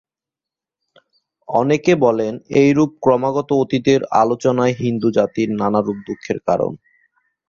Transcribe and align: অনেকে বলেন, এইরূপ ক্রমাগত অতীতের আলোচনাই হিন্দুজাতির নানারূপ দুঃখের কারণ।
অনেকে 1.49 1.93
বলেন, 2.05 2.33
এইরূপ 2.59 2.91
ক্রমাগত 3.03 3.49
অতীতের 3.63 4.01
আলোচনাই 4.21 4.73
হিন্দুজাতির 4.81 5.49
নানারূপ 5.59 5.97
দুঃখের 6.07 6.37
কারণ। 6.47 6.71